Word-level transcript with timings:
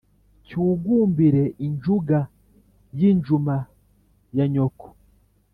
cyugumbire 0.45 1.43
in 1.65 1.73
junga 1.83 2.19
y' 2.99 3.07
injuma 3.11 3.57
ya 4.37 4.45
nyoko 4.53 4.87